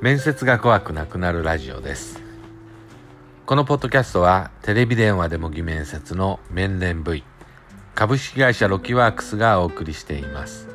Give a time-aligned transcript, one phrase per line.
[0.00, 2.22] 面接が怖くなくなるラジオです
[3.44, 7.22] このポッドキャストはテレビ電話で模擬面接の面連 V
[7.94, 10.68] 株式会社ロキワークスがお送りしています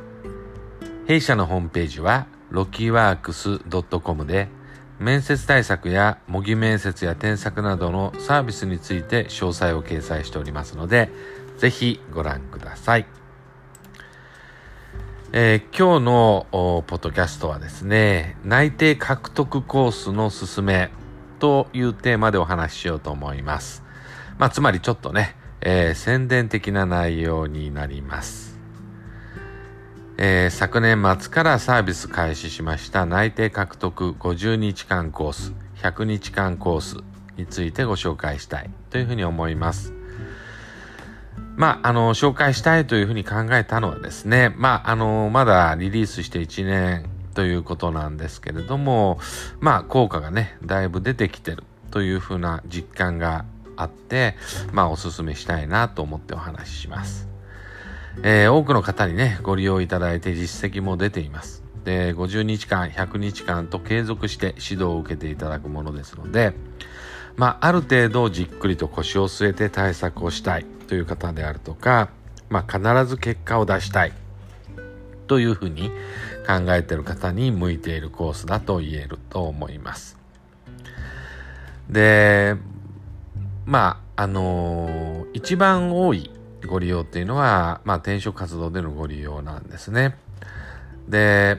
[1.07, 3.57] 弊社のホームページはロキワークス
[4.00, 4.48] .com で
[5.00, 11.10] 面接対策や模擬面接や添削などのサービスについて詳細を掲載しておりますので
[11.57, 13.25] ぜひご覧ください。
[15.38, 16.48] えー、今日の
[16.88, 20.92] ポッドキャストはですね、内定獲得コースの勧め
[21.39, 23.84] というテーマでお話ししようと思います。
[24.38, 28.57] まあ、つまりちょっとね、えー、宣伝的な内容になります。
[30.18, 36.95] えー、昨年末からサービス開始しました内定獲得50日間コース、100日間コース
[37.36, 39.95] についてご紹介したいというふうに思います。
[41.55, 49.20] まあ、あの、紹介したいというふうに考えたのはですね、まあ、あの、まだリリースして1年ということなんですけれども、
[49.59, 53.45] まあ、効果がね、だいぶ出てきてるというふうな実感が
[53.78, 54.36] あって、
[54.73, 57.30] まあ、お勧めしたいなと思ってお話しします。
[58.23, 61.64] えー、多くの方にね、ご利用いただいて実績も出ています。
[61.86, 66.53] で、50日間、100日間と継続して指導を受けていただくものですので、
[67.36, 72.09] まあ、ある程度じっくりと腰を据えて対策をしたいという方であるとか、
[72.50, 74.14] まあ、必ず結果を出したい
[75.28, 75.89] というふうに
[76.45, 80.17] 考えている方に向いているコースだと言えると思います。
[81.89, 82.56] で、
[83.66, 86.31] まあ、あのー、一番多い
[86.66, 90.16] ご利用っていうのは、まあ、転職活動でのご利用なんですね。
[91.08, 91.58] で、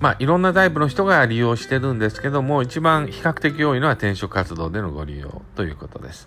[0.00, 6.26] まあ、いろんなタイプの人が利用してるんですけども、一番比較的多いのは転職活動でのご利用ということです。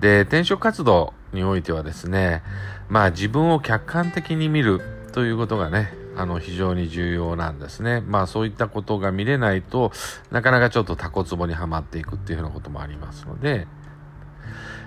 [0.00, 2.42] で、転職活動においてはですね、
[2.88, 4.80] まあ自分を客観的に見る
[5.12, 8.00] ということがね、あの非常に重要なんですね。
[8.00, 9.92] まあそういったことが見れないと
[10.30, 13.66] なかなかちょっとタコツボにはまっていくっていうようなこともありますので、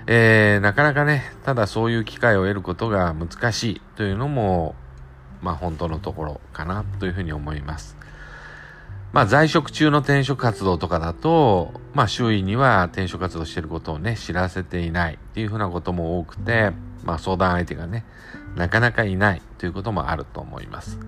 [0.07, 4.75] えー、なかなかね、ただそういう機会を得ることが難しいというのも、
[5.41, 7.96] まあ本当のところかなというふうに思います。
[9.13, 16.71] まあ在職中の転職活動とかだと、まあ周囲には転職活動してることをね、知らせていないっていうふうなことも多くて、
[17.03, 18.05] まあ相談相手がね、
[18.55, 20.99] なかなかいないということもあると思います。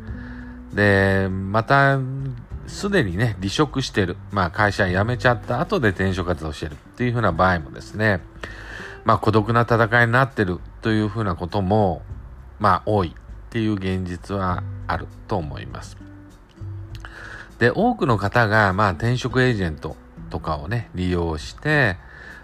[0.73, 1.99] で、また、
[2.67, 4.15] すでにね、離職してる。
[4.31, 8.21] まあ会社辞めちゃった後で転職活動してるっていうふうな場合もですね、
[9.03, 12.03] まあ孤独な戦いになってるというふうなことも、
[12.59, 13.11] まあ多いっ
[13.49, 16.08] ていう現実はあると思います。
[17.59, 19.95] で、多くの方が、まあ、転職エージェント
[20.29, 21.97] とかをね、利用して、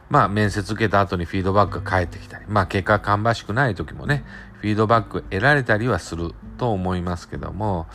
[0.10, 4.24] まあ、面接受けた後にフィードバックが返ってきたり、まあ、結果芳しくない時もね、
[4.60, 7.88] フィードバック得られたりはすると思いますけども、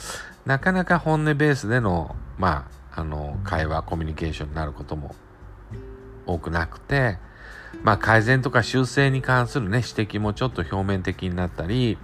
[0.46, 5.14] なかなか本音ベースでの、まあ、あの、会話、コミュニケーションになることも
[6.26, 7.18] 多くなくて、
[7.82, 11.98] まあ、改善とか修正に関するね、指摘もちょっと表面的になったり、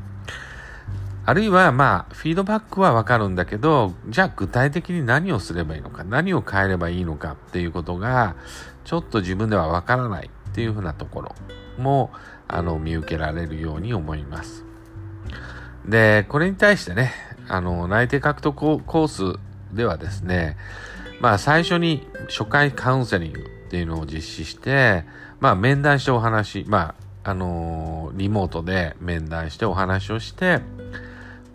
[1.28, 8.36] あるいは、まあ、フィードバックはわかるんだけど、じゃあ具体的に何をすればいいのか、何を変えればいいのかっていうことが、
[8.84, 11.34] ちょっと自分ではわからないっていうふうなところ
[11.78, 12.12] も、
[12.46, 14.64] あの、見受けられるように思います。
[15.84, 17.12] で、これに対してね、
[17.48, 19.40] あの、内定獲得コース
[19.74, 20.56] ではですね、
[21.20, 25.04] まあ、最初に初回カウンセリングっていうのを実施して、
[25.40, 26.94] まあ、面談してお話、ま
[27.24, 30.60] あ、あのー、リモートで面談してお話をして、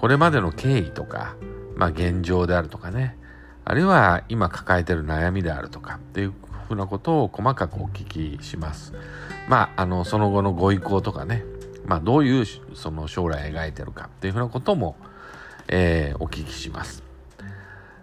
[0.01, 1.35] これまでの経緯とか、
[1.75, 3.19] まあ現状であるとかね、
[3.63, 6.33] あるいは今抱えてる悩みであるとかっていう
[6.67, 8.93] ふうなことを細かくお聞きします。
[9.47, 11.43] まあ、あの、その後のご意向とかね、
[11.85, 14.95] まあどういうその将来描いてるかっていうふうなことも、
[15.67, 17.03] えー、お聞きします。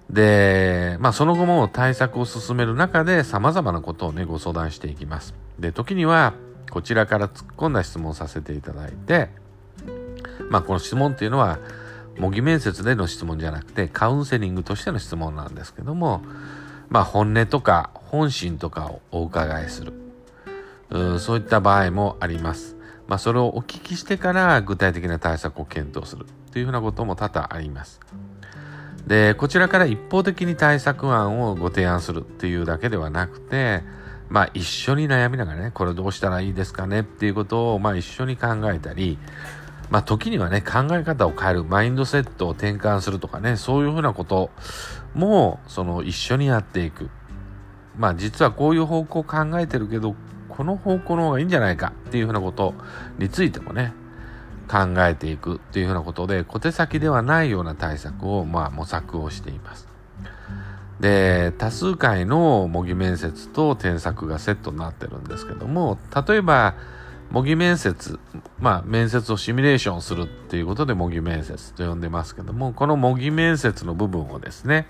[0.08, 5.34] で、まあその後も対策を進める中で様々なことをね、ご相談していきます。
[5.58, 6.34] で、時には
[6.70, 9.30] こちらから突っ込んだ質問をさせていただいて、
[10.48, 11.58] まあこの質問っていうのは、
[12.18, 16.22] 模擬面接での質問じゃなくてカウンセリングとしての質問なんですけども、
[16.88, 19.92] まあ本音とか本心とかをお伺いする。
[20.90, 22.76] うんそういった場合もあります。
[23.06, 28.00] まあそれをお聞きしてから具体的な対策を検討するというふうなことも多々あります。
[29.06, 33.82] で、こちらから一方的に対策案をご提案するっていうだけではなくて、
[34.28, 39.18] まあ一緒に悩みながらね、これどうしたらいいですかねっていうことをまあ一緒に考えたり、
[39.90, 44.50] まあ時にはね、考え方を変える、マインドセットを転換するとかね、そういうふうなこと
[45.14, 47.10] も、その一緒にやっていく。
[47.96, 50.14] まあ実はこういう方向を考えてるけど、
[50.48, 52.74] この方向の方がいいんじゃないかっていうふうなこと
[53.18, 53.92] についてもね、
[54.68, 59.88] 考えていくっていうふうなことで、小手先ではないような対策を、まあ模索をしています。
[61.00, 65.98] で、多数回の模擬面接と添削がセットになってるんですけども、
[66.28, 66.74] 例えば、
[67.30, 68.18] 模擬面接、
[68.58, 74.86] まあ、面接をシミュレーションするっていうことで模擬面接と呼んでますけども、この模擬面接の部分をですね、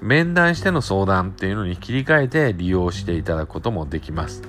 [0.00, 4.42] 面談しての相談っていうのに切り替えて利用していただくこともできます。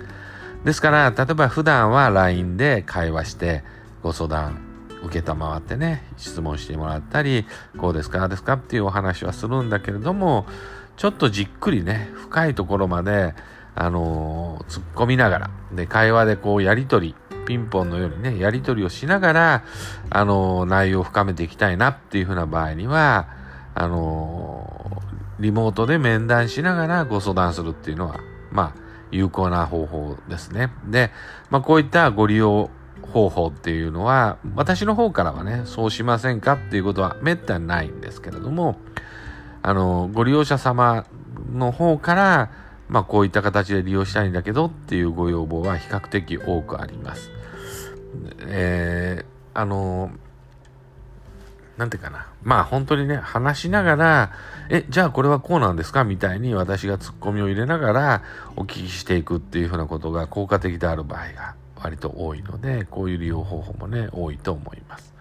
[0.63, 3.63] ですから、例えば普段は LINE で会話して
[4.03, 4.59] ご相談
[5.03, 7.45] 受けたまわってね、質問してもらったり、
[7.77, 10.45] こうですか、ですかっていうお話はするんだけれども、
[10.97, 13.33] ちょっとじっくりね、深いところまで、
[13.75, 19.63] あのー、突っ込みながら、で、会話でこうやりとり、ピンポンのようにね、やりとりをしながら、
[20.09, 23.27] あのー、内容を深めていきたいなっていうふうな場合には、
[23.75, 28.19] あのー、リモートで面談しながらご相談するっていうのは、
[28.51, 28.81] まあ、
[29.11, 30.71] 有効な方法ですね。
[30.85, 31.11] で、
[31.49, 32.69] まあ、こういったご利用
[33.01, 38.77] 方法っていうのは、私の方からはね、そうしませんかっていうことはめったにないんですけれども、
[39.61, 41.05] あの、ご利用者様
[41.51, 42.49] の方から、
[42.87, 47.31] まあこういった形で利用したいんだけどっていうご要望は比較的多くあります。
[48.41, 50.11] えー、あの、
[51.77, 52.27] なんていうかな。
[52.43, 54.31] まあ本当にね、話しながら、
[54.69, 58.23] え、じゃあこれはこうなんですかみたいに私がツッコミを入れながら
[58.55, 65.13] お聞きしていくっていうふうなことが効果的である場合が割と多いので、こういう利用方法もね、多いと思います。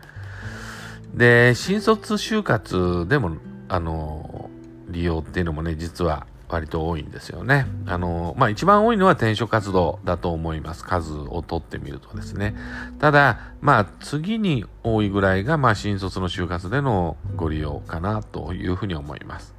[1.14, 3.36] で、新卒就活でも、
[3.68, 4.50] あの、
[4.88, 7.66] 利用っていうのもね、実は割と多いんですよね。
[7.86, 10.84] あの、まあ、一番多いのは転職活動だと思います。
[10.84, 12.54] 数を取ってみるとですね。
[13.00, 19.52] ただ、まあ、次に多いぐらいが、まあ、新卒の就活でのご利用かなというふうに思います。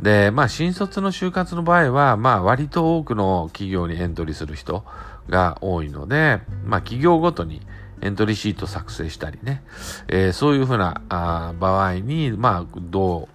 [0.00, 4.84] で、まあ、新卒の就活の場合は、まあ、割と多くの企業にエントリーする人
[5.28, 7.60] が多いので、まあ、企業ごとに
[8.00, 9.62] エントリーシート作成したりね、
[10.08, 13.28] えー、そういうふうなあ場合に、まあ、ど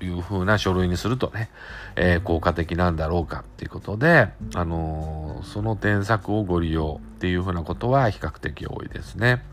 [0.00, 1.50] ういうふうな書類にするとね、
[1.96, 9.44] えー、効果的なんだろうかっていうことで、あのー、その添削をご利用っていうふうなことは比較的多いですね。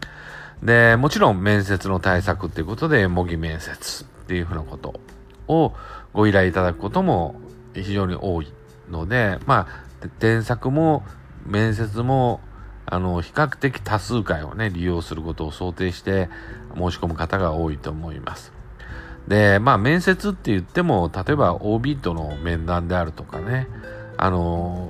[0.63, 4.99] で、もちろん面接の対策っていうことで、模擬面接っていうふうなこと
[5.47, 5.73] を
[6.13, 7.35] ご依頼いただくことも
[7.73, 8.51] 非常に多い
[8.89, 11.03] ので、まあ、添削も
[11.45, 12.41] 面接も
[12.89, 16.29] あの、比較的多数回をね、利用することを想定して
[16.73, 18.56] 申し込む方が多いと思います。
[19.27, 23.67] で、まあ、面接って言っても、例えば OB との面談であるとかね、
[24.17, 24.89] あの、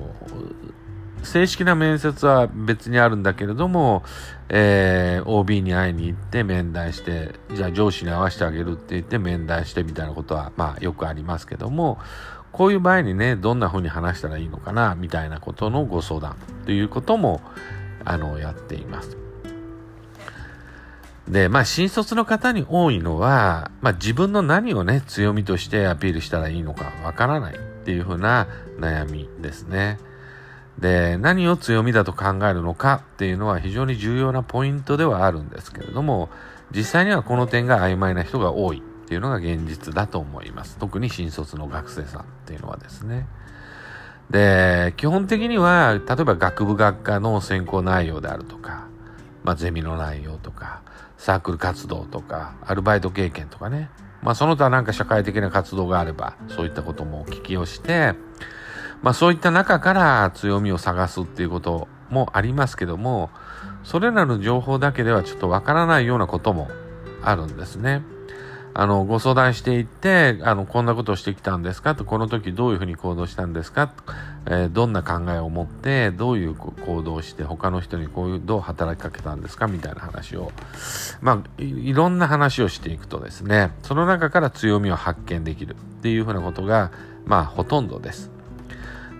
[1.22, 4.04] 正式な面接は別にあるんだけれども、
[4.48, 11.98] えー、OB に会いに行って面談して、じゃあ上司に会わせてあげるって言って面談してみたいなことは、まあよくありますけども、
[12.52, 17.40] こういう場合にね、どんな風に話したらいいのかな、みたいなことのご相談ということも、
[18.04, 19.16] あの、やっています。
[21.28, 28.48] で、まあ、新卒の方に多いのは、まあ、自分の何をね、強みとしてアピールしたらいいのかわからないっていう風な
[28.78, 29.98] 悩みですね。
[30.78, 36.30] で、何を強みだと考えるのかっていうのは非常に重要なポイントではあるんですけれども、
[36.74, 40.78] 実際にはこの点が曖昧な人が多いっていうのが現実だと思います。
[40.78, 43.26] 特に新卒の学生さんっていうのはですね。
[44.30, 48.86] で、基本的には、例えば学部学科の専攻内容であるとか、
[49.44, 50.82] まあ、ゼミの内容とか、
[51.18, 53.90] サークル活動とか、アルバイト経験とかね。
[54.22, 58.14] まあ、その他なんか社会的な活動があれば、そういったこともお聞きをして、
[59.02, 63.30] まあ、そういった中から強みを探すっていうこともありますけども、
[63.84, 66.68] それらの情報だけではちょっとわからないようなことも
[67.22, 68.02] あるんですね。
[68.78, 71.96] あの、ご相談していって、あの、こんなことをしてきたんですか？
[71.96, 73.88] と、この時どういうふうに行動したんですか？
[73.88, 73.92] と
[74.46, 79.66] えー、どんな考えを持って、どういう行動をして、他の人にこういう、どう働きかけたんですか？
[79.66, 80.52] みたいな話を、
[81.20, 85.74] まあい、いろんな話をしていくとですね、その中から強みを発見できる。
[85.74, 86.92] っていうふうなことが、
[87.26, 88.30] まあ、ほとんどです。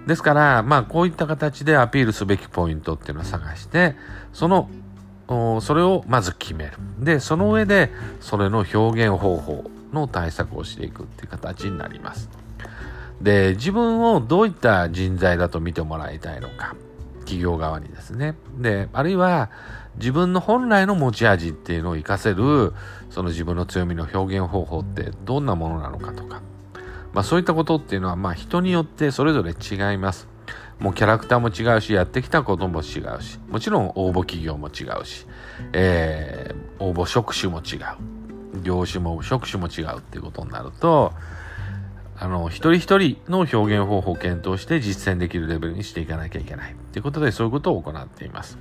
[0.07, 3.97] ですから、まあ、こういった形でアピールすべきポイントっていうのを探して、
[4.33, 4.71] その
[5.29, 6.73] それをまず決める。
[6.99, 12.31] で、その上で、それの表現方法の対策をしていくっていう形になります。
[13.21, 16.75] で、自分をどういった人材だと見てもらいたいのか。
[17.21, 18.37] 企業側にですね。
[18.57, 19.51] で、あるいは、
[19.99, 22.73] 自分の本来の持ち味っていうのを活かせる、
[23.11, 26.41] その自分の強みの表現方法ってどんなものなのかとか。
[27.13, 30.29] まあそういったことっていうのは、まあ人によってそれぞれ違います。
[30.81, 35.27] もうキャラクターも違うし、やってきたことも違うし、もちろん応募企業も違うし、
[35.73, 38.63] えー、応募職種も違う。
[38.63, 41.13] 業種も職種も違うっていうことになると、
[42.21, 48.59] あの、一人一人の表現方法を検討して実践できるレベルにしていかなきゃいけないっていうことでそういうことを行っています。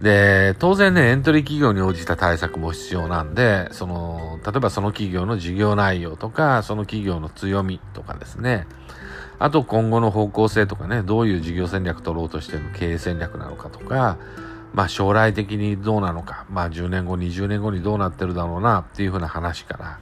[0.00, 8.66] で、当然ね、エントリー企業に応じた対策も必要なんで、その、例えばその企業の事業内容とか、その企業の強みとかですね、
[9.40, 14.18] あと今後の方向性とかね、どういう事業戦略取ろうとしてる経営戦略なのかとか、
[14.74, 19.98] まあ将来的にどうなのか、まあ10年後、20年後にどうなってるだろうなっていうふうな話から、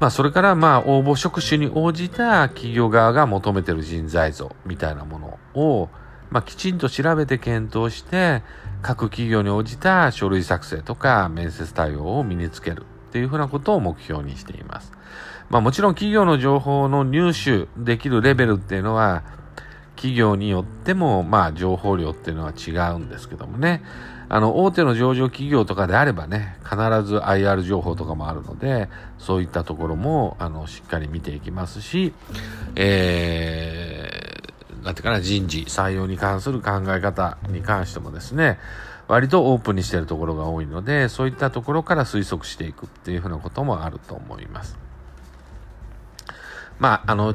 [0.00, 5.90] まあそれからまあ応募職種に応じた企業側が求めてる人材像みたいなものを、
[6.30, 8.42] まあきちんと調べて検討して、
[8.80, 14.90] 各企業に応じた書類作成とか面接対応を身につけるっていうふうなことを目標にしています。
[15.52, 19.22] まあもちろん企業の情報の入手できるレベルっていうのは
[19.94, 23.82] 企業によってもまあ情報量っていうのは違うんですけどもね。
[24.28, 32.14] あの大手の上場企業とかであればね、必ず IR 情報とかもあるので、そういったところもあのしっかり見ていきますし、
[32.74, 38.58] えーなんていうかな、人事、採用に関する考え方に関してもですね、
[39.06, 44.76] 割とオープンにしているところが多いので、そういったところから推測していくっていうふうなこともあると思います。
[46.78, 47.34] まあ、あの、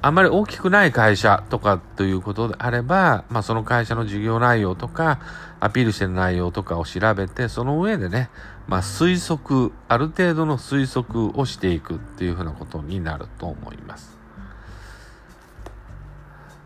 [0.00, 5.18] あんまり大きくない会社とかということであれば、まあその会社の事業内容とか、
[5.58, 8.30] アピールしてる内容とかを調べて、その上でね、
[8.68, 14.16] まあ推測、ある程度の推測をしていくっていうふうなことになると思います。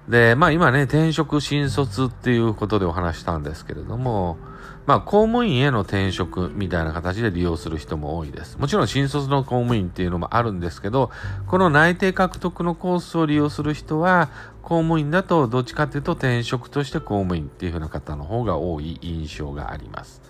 [0.09, 4.37] で、まあ今ね、転職新卒っていうことでお話したんですけれども、
[4.87, 8.59] まあ公務員への転職みたいな形で利用する人も多いです。
[8.59, 11.11] もちろん新卒の公務員っていうのもあるんですけど、
[11.47, 14.29] この内定獲得のコースを利用する人は、
[14.63, 20.23] 公務員だとどっちかっていうと転職として公務員っていう風な方の方が多い印象があります。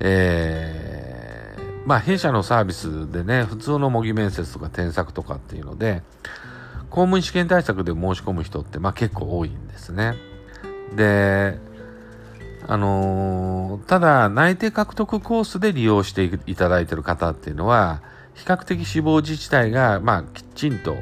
[0.00, 6.02] えー、まあ弊社のサービスでね、普通の模擬面接とか添削とかっていうので、
[6.92, 10.14] 公務員試験対策で申し込む人って、まあ、結構多いんですね。
[10.94, 11.58] で、
[12.68, 18.02] あのー、ただ内定獲得コースで利用していただいている方っていうのは、
[18.34, 20.96] 比較的志望自治体が、まあ、きちんと、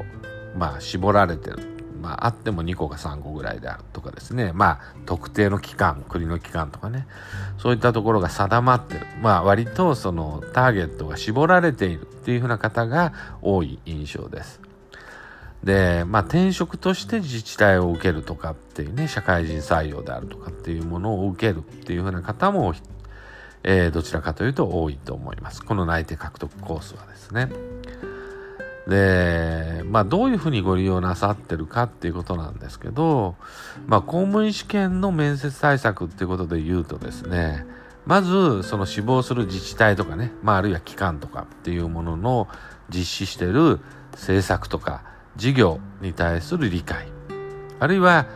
[0.57, 1.59] まあ、絞られてる。
[2.01, 4.51] まあ、あっても2個か3個ぐらいであるとかですね。
[4.53, 7.05] まあ、特定の期間、国の期間とかね。
[7.59, 9.05] そういったところが定まってる。
[9.21, 14.70] まあ、割とそのターゲットが絞られているっていうふうな方が多い印象です。
[15.63, 22.73] で、まあ、転職として自治体を受けるとかっていうね、社会人採用であるとかっていうものを受けるっていうふうな方も、
[23.63, 25.63] えー、どちらかというと多いと思います。
[25.63, 27.49] この内定獲得コースはですね。
[28.87, 33.35] で、まあ、どういうふうにご利用なさってるかっていうことなんですけど、
[33.85, 37.65] まあ、公務員試験の面接対策っていうことで言うとですね、
[38.05, 42.47] まず、その志望する自治体とかね、まあ、あるいは機関とかっていうものの
[42.89, 43.79] 実施してる
[44.13, 45.03] 政策とか、
[45.35, 47.07] 事業に対する理解、
[47.79, 48.27] あるいは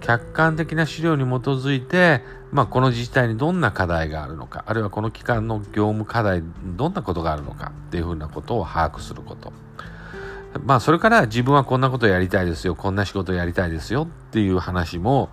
[0.00, 6.42] 客観的な資料に基づいて、まあ、この自治体にどんな課題があるのか、あるいはこの機関の業務課題、
[6.76, 7.72] どんなことがあるのか。
[7.86, 9.52] っていうふうなことを把握すること。
[10.64, 14.04] まあ、それから自分はこんなことやりたいですよ、こんな仕事やりたいですよ。
[14.04, 15.30] っていう話も、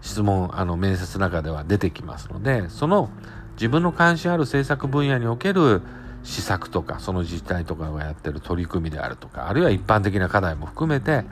[0.00, 3.10] 質問、あの、面接の中では出てきますので、その
[3.56, 5.82] 自分の関心ある政策分野における
[6.24, 11.24] 施策とかその自治体とかがやってる取り組みであるとかあるいは一般的な課題も含めて、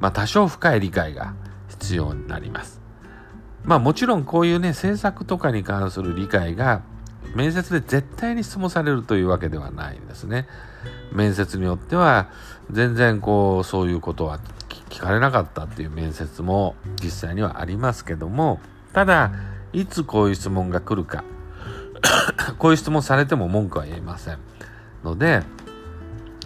[0.00, 1.34] まあ、多少深い理解が
[1.68, 2.80] 必要になります。
[3.64, 6.82] まあもちろんこういうね政策とかに関する理解が
[7.34, 10.46] 面接で絶対に質問されるというわけではないんですね。
[11.12, 12.28] 面接によっては
[12.70, 14.40] 全然こうそういうことは
[14.88, 18.60] 聞かれなかったっていう面接も実際にはありますけども
[18.92, 19.32] ただ
[19.72, 21.24] いつこういう質問が来るか
[22.58, 24.38] こういう質問されても文句は言えません
[25.04, 25.42] ので、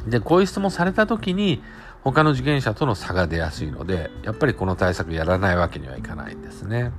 [0.07, 1.63] で、こういう質問された時に、
[2.03, 6.93] 他の受験者との差が出やすいので、やっぱりこの対策やらないわけにはいかないんですね。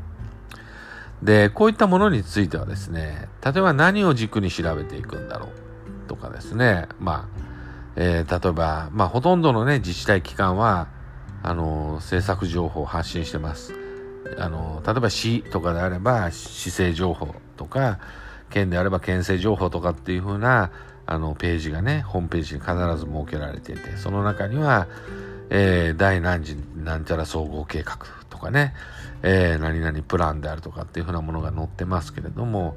[1.23, 7.39] で、こういったものについてはですね、例えば何を軸に調べていくんだろうとかですね、まあ、
[7.95, 10.89] えー、例えば、まあ、ほとんどのね、自治体機関は、
[11.41, 13.73] あの、政策情報を発信してます。
[14.37, 17.99] あの、例えば市とかであれば、市政情報とか、
[18.50, 20.72] 県であれば県政情報とかっていう風な
[21.06, 24.88] あのページがね、ホームページに必ず設けられていて、その中には、
[25.50, 28.00] えー、第何次なんちゃら総合計画
[28.30, 28.74] とかね、
[29.24, 32.75] えー、何々プランであるとかっていう風なものが載ってますけれども、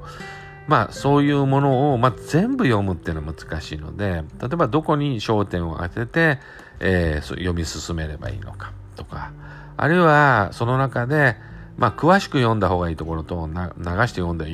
[0.67, 6.39] まあそういうものを、まあ、全部読むっていうのは難しいので、例えばどこに焦点を当てて、
[6.79, 9.31] えー、読み進めればいいのかとか、
[9.75, 11.35] あるいはその中で、
[11.77, 14.45] まあ詳しく読んだ方がいいところと流して読んだ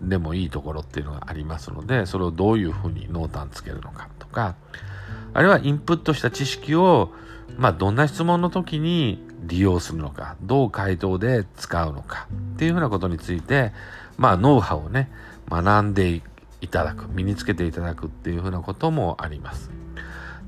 [0.00, 4.54] でもいいところっていうのがありますので、それをどういうふうに濃淡つけるのかとか、
[5.32, 7.12] あるいはインプットした知識を
[7.58, 13.72] まあ、どんな質問の時に利用するのか、どう回答で使うのかっていうふうなことについて、
[14.16, 15.10] まあ、ノウハウをね、
[15.48, 16.22] 学んで
[16.60, 19.70] いただく、身につけていただくっていうふうなこともあります。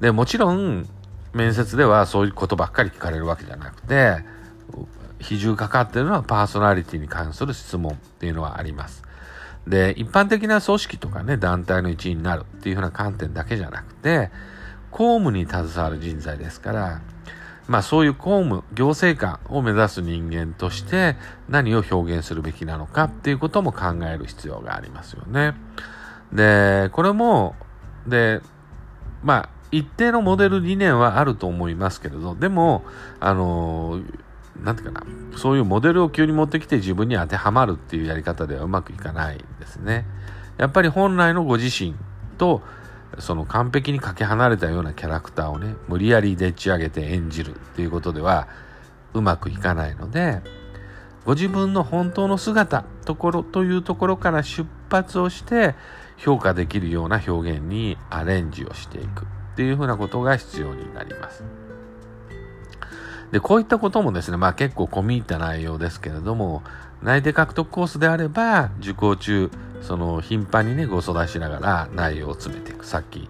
[0.00, 0.88] で、もちろん、
[1.32, 4.24] 面接ではそういうことばっかり聞かれるわけじゃなくて、
[5.18, 9.02] 比重かかってるのはパーソナリティに関する質問っていうのはあります。
[9.66, 14.30] で、一般的な組織とかね、団体の一員になるっていうふうな観点だけじゃなくて、
[14.90, 17.00] 公務に携わる人材ですから、
[17.68, 21.16] まあそういう公務、行政官を目指す人間として
[21.48, 25.54] 何を表現するべきなのかっていうことも考える必要がありますよね。
[26.32, 27.54] で、これも、
[28.06, 28.40] で、
[29.22, 32.84] まあ一定のモデル理念はあると思いますけれど、でも、
[33.20, 34.00] あの、
[34.62, 35.06] なんていうかな、
[35.38, 40.06] そういうモデルを急に持ってきて自分に当てはまるっていうやり方ではうまくいかないですね。
[40.58, 41.94] やっぱり本来のご自身
[42.38, 42.62] と、
[43.18, 48.48] その完璧にかけ離れたようなキャラクターをね、無理やりでっち上げて演じるっていうことでは
[49.12, 50.40] うまくいかないので、
[51.24, 55.74] ご自分の本当の姿ところというところから出発をして
[56.16, 59.24] 評価できるような表現にアレンジをしていくっ
[59.56, 61.44] ていうふうなことが必要になります。
[63.32, 66.62] で、こういったこともですね、まあ結構込み入った内容ですけれども、
[67.02, 72.84] 内定獲得コースであれば、受講中、その頻繁にね、ご相談しながら内容を詰めていく。
[72.86, 73.28] さっき、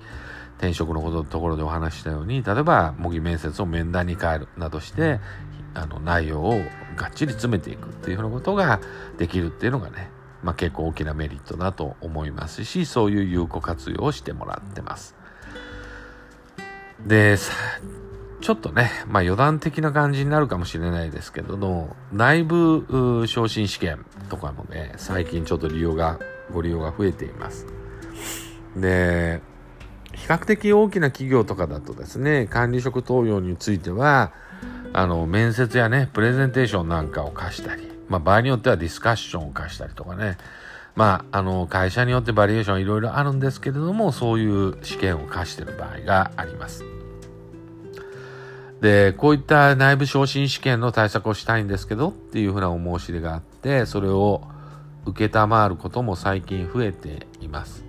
[0.59, 5.21] 転職のことところでお話したように、例えば模擬面接を面談に変えるなどして、
[5.75, 6.61] あの内容を
[6.97, 8.81] がっちり詰めていくっていうふうなことが
[9.19, 10.11] できるっていうのがね、
[10.43, 15.15] まあ結構大きなメリットだと思いますし、そういう有効活用をしてもらってます。
[17.07, 17.37] で、
[18.43, 26.19] ちょっとね、まあ余談的な感じになるかもしれないですけども、内部昇進試験とかもね、最近ちょっと利用が、
[26.53, 27.67] ご利用が増えています。
[28.77, 29.41] で、
[30.13, 34.33] 比較的大きな企業とかだとですね、管理職登用については、
[34.93, 40.37] あの、面接やね、プレゼンテーションなんかを課したり、まあ場合によってはディスカッションを課したりとかね、
[40.97, 47.02] まあ、あの、会社によってバリエーションいろいろあるんですけれども、そういう試験を課している場合があります。
[48.83, 54.43] で、こういった内部昇進試験の対策をしたいんですけどっていうふうなお申し出があって、それを
[55.07, 57.85] 受けたまわることも最近増えています。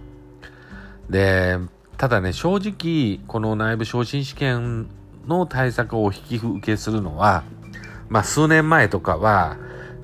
[1.10, 1.58] で、
[1.98, 4.88] ただね、正直、この内部昇進試験
[5.26, 7.44] の対策を引き受けするのは、
[8.10, 9.58] まあ数年前とかは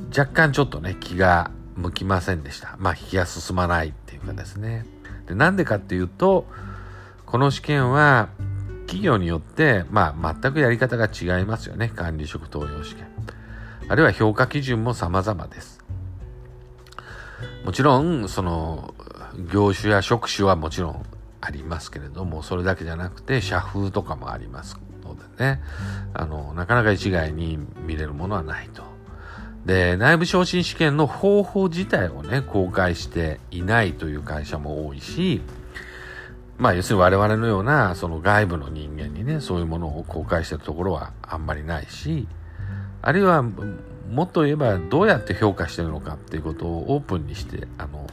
[0.10, 2.76] 若干ちょっとね、気が向きませんでした。
[2.80, 4.88] まあ引きが進まないっていうかですね。
[5.28, 6.48] で、なんでかっていうと、
[7.28, 8.30] この試験は
[8.90, 11.92] 企業によって、まあ、全くやり方が違いますよね。
[11.96, 13.08] 管理職登用試験。
[13.88, 15.80] あるいは評価基準も様々です。
[17.64, 18.96] もちろん、その、
[19.54, 21.06] 業種や職種はもちろん
[21.40, 25.62] ありますけれども、それだけじゃなくて、社風とかもありますのでね、
[26.16, 28.82] あの、なかなか一概に見れるものはないと。
[29.68, 35.44] で、内部昇進試験の方法自体をね、公開していないという会社も多いし、
[36.60, 42.28] まあ要するに我々のようなその外部の人間にね、そういうものを公開してるところはあんまりないし、
[43.02, 48.06] あるいはもっと言えばどうやって評価してるのかっていうことをオープンにして、あの、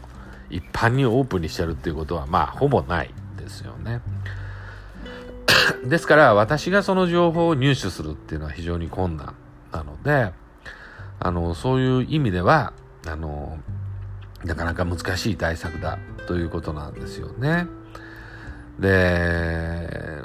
[0.48, 4.00] 一般にオープンにしてるっていうことはまあほぼないですよね。
[5.84, 9.34] ですから私がその情報を入手するっていうのは非常に困難
[9.72, 10.32] なので、
[11.18, 12.72] あの、そういう意味では、
[13.06, 13.58] あの、
[14.44, 17.66] なかなか難しい対策だということなんですよね。
[18.78, 20.22] で、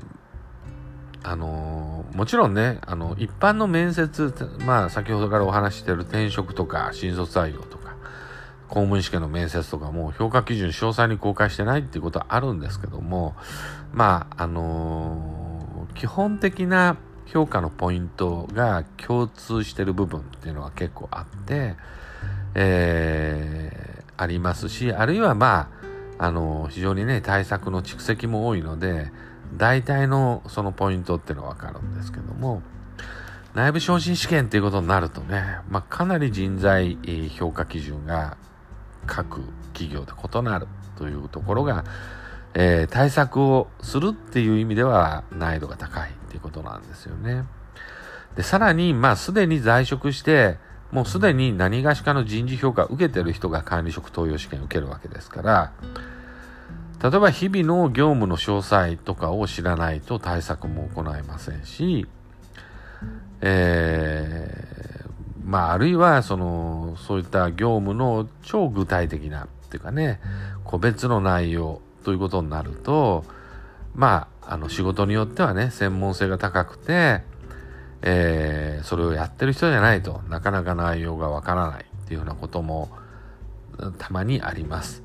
[1.23, 4.33] あの、もちろんね、あの、一般の面接、
[4.65, 7.95] まあ、先ほどからお話してる転職とか、新卒採用とか、
[8.67, 13.35] 公務員試験の面接とかも評価基準詳細に公開してないっていうことはあるんですけども、
[13.91, 16.95] まあ、あの基本的な
[17.27, 21.75] 評価のポイントが共通してる部分っていうのは結構あって、
[22.55, 25.80] えー、ありますし、あるいはまあ、
[26.21, 29.11] あの、非常にね、対策の蓄積も多いので、
[29.57, 32.61] 大体のそのポイントっていうのはわかるんですけども、
[33.55, 36.99] 内部昇進試験っていうことになるとね、まあ、かなり人材
[37.35, 38.37] 評価基準が
[39.07, 39.41] 各
[39.73, 41.85] 企業で異なるというところが、
[42.53, 47.45] えー、対策をするっていう意味では難易度が高いっていうことなんですよね。
[48.35, 50.59] で、さらに、まあ、すでに在職して、
[50.91, 55.71] もうすでに何がしかの人事評価を受けてる人が管理職登用試験を受けるわけですから、
[57.01, 62.05] 例えば日々の業務の詳細とかを知らないと対策も行えませんし、
[63.41, 70.19] えー、まあ、あるいは、その、そういった業務の超具体的な、っていうかね、
[70.63, 73.23] 個別の内容ということになると、
[73.95, 77.23] まあ、あの、仕事によってはね、専門性が高くて、
[78.03, 82.89] えー、それをやってる人じゃないとなかなか内容がわからないっていうようなことも
[83.97, 85.00] たまにあります。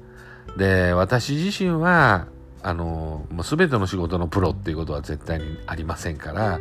[0.57, 2.27] で、私自身は、
[2.63, 6.61] あの、もう全ての仕事のプロっていうことは絶対にありませんから、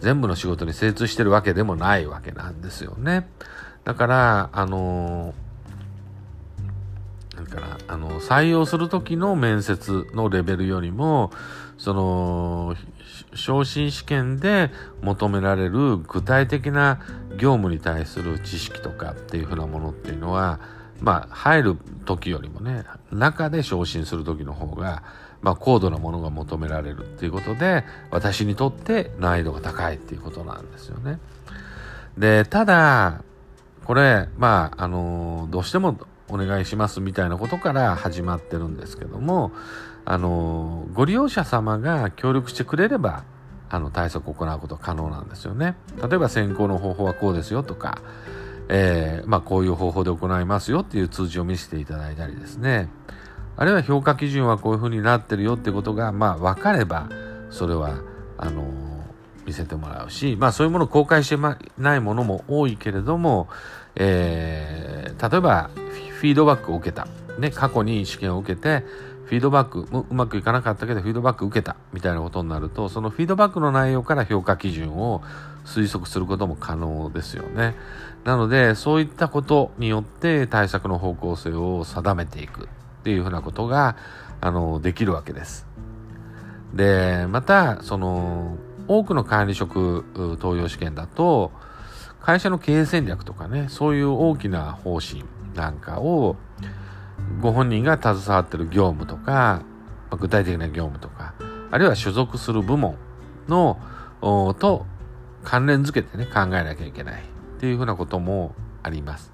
[0.00, 3.28] 全部の仕事に精通してるわけでもないわけなんですよね。
[3.84, 5.34] だから、あの、
[7.34, 11.30] なんかな、あの、採用する時の面接のレベルよりも、
[11.76, 12.76] その、
[13.34, 14.70] 昇進試験で
[15.02, 17.00] 求められる具体的な
[17.36, 20.60] 業務に対する知識とかっていうふうなものっていうのは、
[21.00, 25.02] まあ、入る時よりもね、中で昇進する時の方が、
[25.40, 31.18] まあ、高度なものが求められるっていうことで、私にとって難易度が高いっていうことなんですよね。
[32.16, 33.22] で、ただ、
[33.84, 39.52] これ、まあ、あの、どうしてもお願いしますみたいなことから始まってるんですけども、
[40.04, 43.24] あの、ご利用者様が協力してくれれば、
[43.70, 45.76] あの、対策を行うことは可能なんですよね。
[46.02, 47.98] 例えば選考の方法はこうですよとか、
[48.68, 52.88] えー、まあ、こういう方法で行いますよっていう通知を見せていただいたりですね。
[53.56, 57.08] あるいは評価基準はこういうふうになってるよってことが、まあ、分かれば、
[57.50, 58.00] それは、
[58.36, 58.62] あの
[59.44, 61.36] 見せてもらうし、まあ、そういうものを公開して
[61.78, 63.48] ないものも多いけれども、
[63.96, 67.08] えー、例えば、フィードバックを受けた。
[67.38, 68.84] ね、過去に試験を受けて、
[69.28, 75.22] フィードバックうまくいかなかったけどフィードバック受けたみたいなことになるとそのフィードバックの内容から評価基準を
[75.66, 77.74] 推測することも可能ですよね。
[78.24, 82.68] なのでそういったことによって対策の方向性を定めていくっ
[83.04, 83.96] ていうふうなことが
[84.40, 85.66] あのできるわけです。
[86.74, 91.50] でまたその多くの管理職登用試験だと
[92.20, 96.36] 会社の経営戦略とかねそういう大きな方針なんかを
[97.40, 99.62] ご本人が携わってる業務とか、
[100.18, 101.34] 具体的な業務とか、
[101.70, 102.96] あるいは所属する部門
[103.48, 103.78] の、
[104.20, 104.86] と
[105.44, 107.22] 関連づけてね、考えなきゃいけない
[107.58, 109.32] っていうふうなこともあります。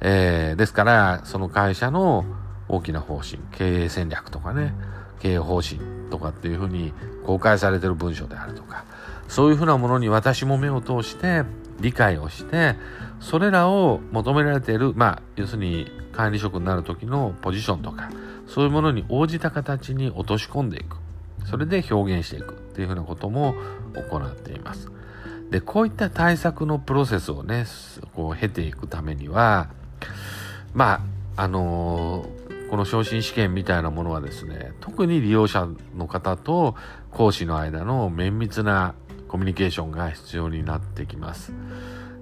[0.00, 2.24] えー、ですから、その会社の
[2.68, 4.74] 大きな方針、経営戦略とかね、
[5.18, 6.92] 経営方針とかっていうふうに
[7.26, 8.84] 公開されてる文章であるとか、
[9.26, 11.42] そういうふうなものに私も目を通して
[11.80, 12.76] 理解をして、
[13.18, 18.08] それらを求められている、まあ、要するに管理職になる時のポジションとか、
[18.46, 20.96] そういうものに応じた形に落とし込んでいく。
[21.44, 23.56] それで表現していくっていうふうなことも
[24.10, 24.88] 行っています。
[25.50, 27.64] で、こういった対策のプロセスをね、
[28.14, 29.68] こう経ていくためには、
[30.74, 31.00] ま
[31.36, 36.74] あ、あのー、この昇進試験みたいなものはですね、特に利用者の方と
[37.10, 38.94] 講師の間の綿密な
[39.26, 41.52] コミュニケーションが必要になってきます。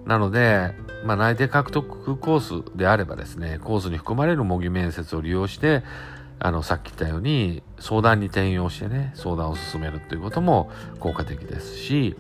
[0.05, 0.73] なので、
[1.05, 5.83] まあ、内定獲得コースであればですね、コースに含まれる模擬面接を利用して、
[6.39, 12.17] あの、さっき言ったように、相談に転用してね、相談を進めるということも効果的ですし、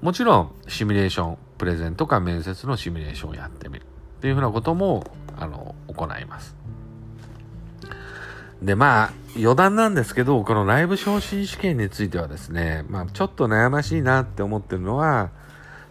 [0.00, 5.04] もちろん、シミュレーション、プレゼンとか面接のシミュレーションをやってみるっていうふうなことも、
[5.36, 6.56] あの、行います。
[8.62, 15.30] で、まあ、余談なんですけど、この内部昇進試験についてはですね、まあ、ちょっと悩ましいなって思ってるのは、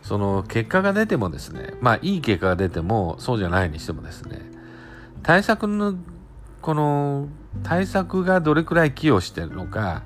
[0.03, 4.41] その結果が出てもですね、まあいい結果が出てもそうじゃないにしてもですね、
[5.23, 5.95] 対策の、
[6.61, 7.29] この
[7.63, 10.03] 対策がどれくらい寄与してるのか、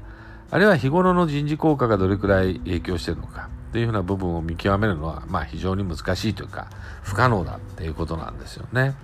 [0.52, 6.68] あるいは日頃の人事効果がどれくらい影響してるのかっていうふうな部分を見極めるのは、まあ非常に難しいというか、
[7.04, 8.96] 不可能だっていうことなんですよね。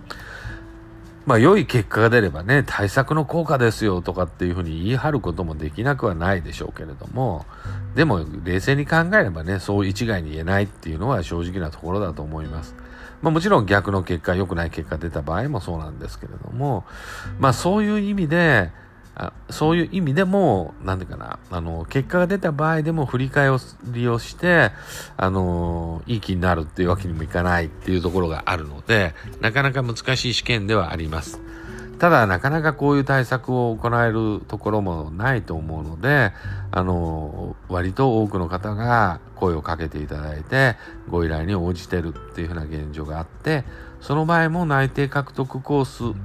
[1.26, 7.46] まあ良い結果が出ればね、対策の効果ですよとかっていうふうに言い張ることもできなくはないでしょうけれども、
[7.96, 12.76] でも冷静に考えればね、そう一概に言えないっていうのは正直なところだと思います。
[13.22, 16.84] まあもちろん逆の結果、良くない結果出た場合もそうなんですけれども、
[17.40, 18.72] まあそういう意味で、
[19.16, 24.72] あそういう意味でも、なんていうかな、あの、結果が出た場合でも振り替えを利用して、
[25.18, 31.40] あの、いい気になるっていうわけにもいかないっていうところがあるので、なかなか難しい試験ではあります。
[32.00, 36.34] ただ、なかなかこういう対策を行えるところもないと思うので、
[36.72, 40.76] あの、割と多くの方が声をかけていただいて、
[41.08, 43.64] ご依頼に応じてるっていうふうな現状があって、
[44.02, 46.18] その場合も内定獲得コース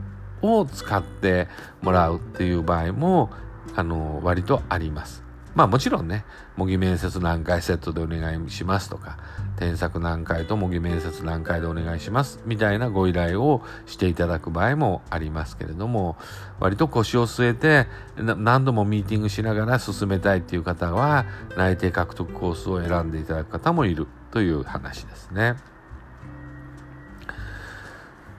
[0.42, 1.48] を使って
[1.82, 3.30] もらうっていう場合も、
[3.74, 5.28] あの、割とあります。
[5.54, 6.24] まあもちろんね、
[6.56, 9.18] 模擬面接何回セットでお願いしますとか、
[9.56, 16.16] 添削何回と模擬面接何回でお願いしますみたいなご依頼をしていただく場合もありますけれども、
[16.60, 21.24] 割と腰を据えて何度もミーティングしながら進めたいっていう方は、
[21.56, 25.56] 内定獲得コースを選んでいただく方もいるという話ですね。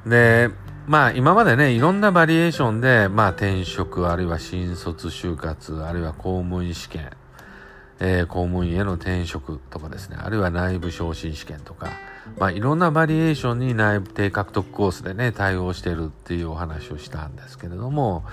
[0.06, 0.52] で、
[0.90, 7.12] まあ今までね、いろんなバリエーションで、まあ転職、あるいは新卒就活、あるいは公務員試験、
[8.00, 11.92] えー、公務員への転職とかですね、あるいは内部昇進試験とか、
[12.40, 18.24] まあ、いろんなバリエーションに内部定獲得コースでね、対応してるっていうお話をしたんですけれども、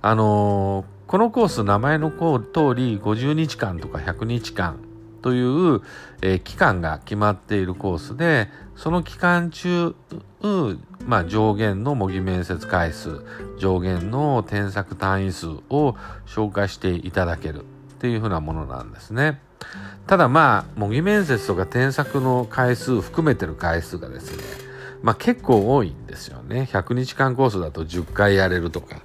[0.00, 2.16] あのー、このコース、名前の通
[2.74, 4.78] り50日間とか100日間
[5.22, 5.82] という、
[6.22, 9.94] えー、期間が決まっているコースで、その期間中、
[11.06, 13.24] まあ、上限の模擬面接回数、
[13.58, 17.64] 上限の添削単位数を紹介していただけるっ
[17.98, 19.40] ていうふうなものなんですね。
[20.06, 24.42] ただまあ、模擬面接とか添削の回数含めてる回数がですね、
[25.02, 26.68] まあ結構多いんですよね。
[26.70, 29.02] 100日間コースだと10回やれるとか、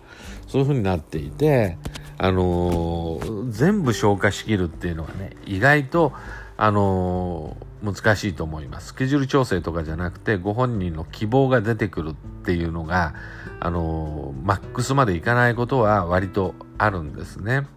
[0.47, 1.78] そういうふうになっていて、
[2.17, 6.13] あのー、全部消化しきるっていうのはね、意外と、
[6.58, 8.88] あのー、難しいと思います。
[8.88, 12.13] スケジュール調整とかじゃなくて、ご本人の希望が出てくるっ
[12.45, 13.13] ていうのが、
[13.60, 17.67] あのー、マックスまでいかないことは割とあるんですね。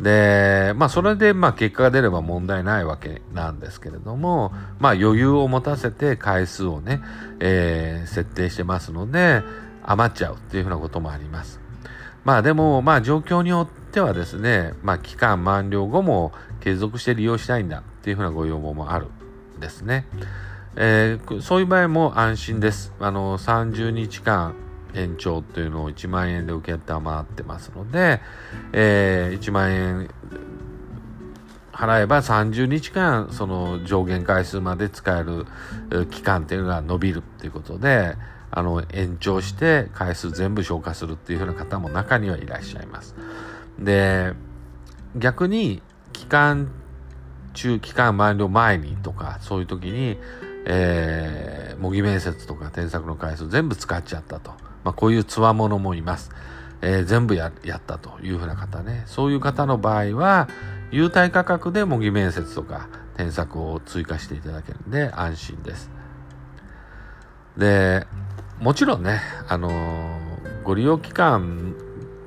[0.00, 7.00] で、まあ、それで、まあ、結果が出れば問題ないわけなんですけれども、まあ、余裕を持たせて回数をね、
[7.38, 9.42] えー、設定してますので、
[9.82, 11.60] 余っちゃうっていうふうなこともあります。
[12.24, 19.08] まあでも、まあ状況によってはですね、まあ期間満了後も継続して利用したいんだっていうふうなご要望もある
[19.56, 20.06] んですね。
[20.76, 22.92] えー、そういう場合も安心です。
[23.00, 24.54] あの、30日間
[24.94, 28.20] 延長っていうのを1万円で受けたまってますので、
[28.72, 30.10] えー、1万円
[31.72, 35.46] 払えば30日間その上限回数まで使える
[36.06, 38.16] 期間っていうのが伸びるっていうことで、
[38.50, 43.14] あの延長して回数全部消化するっていう風な方も中にはいらっしゃいます。
[43.78, 44.32] で、
[45.16, 45.82] 逆に
[46.12, 46.70] 期間
[47.52, 50.18] 中、期間満了前にとか、そういう時に、
[50.66, 54.52] えー、模擬面接とか添削の回数全部使っちゃったと。
[54.84, 56.30] まあ、こういうつわものもいます。
[56.82, 59.02] えー、全部ややったというふうな方ね。
[59.06, 60.48] そういう方の場合は、
[60.90, 65.90] 優待価格で模擬面接とか添削を追加していただけるんで安心です。
[67.56, 68.06] で、
[68.60, 71.74] もちろんね、あのー、ご利用期間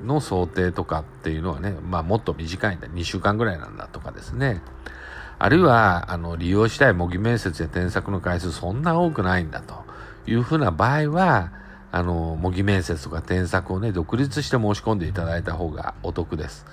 [0.04, 2.88] の想定とかっていうのはね、まあもっと短いんだ。
[2.88, 4.60] 2週間ぐらいなんだとかですね。
[5.38, 9.84] あるいは、あの、利用したい模擬面接や添削の回数そんな多くないんだと
[10.26, 11.52] いうふうな場合は、
[11.92, 16.66] あの、模擬面接とか添削をね、独立して申し込んでいただいた方がお得です。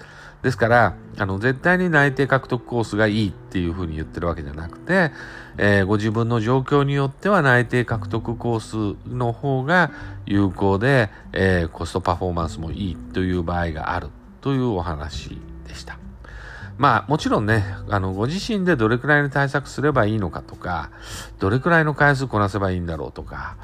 [0.44, 5.12] ですから、あの、絶対に内定獲得コースがいいっていうふうに言ってるわけじゃなくて、
[5.58, 9.92] えー、ご自分の状況によっては内定獲得コースの方が
[10.26, 14.10] 有効で、えー、コストパフォーマンスもいいという場合がある
[14.42, 16.00] というお話でした。
[16.78, 20.90] まあもちろんね、あの、ご自身でどれくらいの対策すればいいのかとか、
[21.38, 23.56] どれくらいの回数こなせばいいんだろうとか、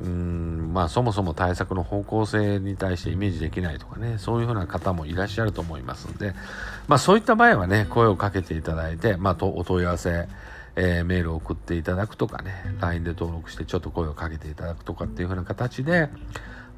[0.00, 6.34] うんまあそもそも対策の方向性に対してイメージできないとかねそういうふうな方もいらっしゃると思いますので
[6.88, 10.28] まあそういった場合はね声をかけていただいてまあとお問い合わせ
[10.74, 16.08] えー、メールを送っていただくとかね LINE で登録してちょっと声をかけていただくとかっていうふうな形で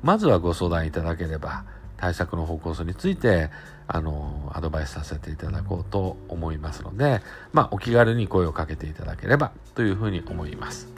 [0.02, 1.64] まずはご相談いただければ
[1.96, 3.50] 対策の方向性について
[3.86, 7.22] あのアドバイスさせていただこうと思いますので
[7.52, 10.88] まあお気軽に声をかけていただければというふうに思います。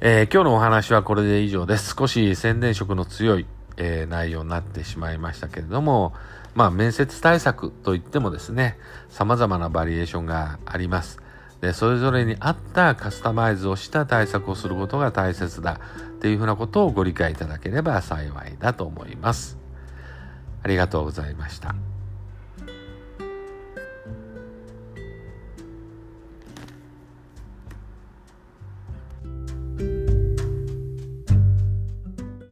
[0.00, 1.96] えー、今日のお話はこれで以上です。
[1.98, 6.14] 少し宣伝色の強い、えー、内容になってしまいましたけれども、
[6.54, 11.18] まあ、面接対策といってもですね、様々なバリエーションがあります。
[11.60, 15.80] で、それぞれに合ったカスタマイズをした対策をすることが大切だ
[16.10, 19.58] っていうふうなことをご理解いただければ幸いだと思います。
[20.62, 21.74] ありがとうございました。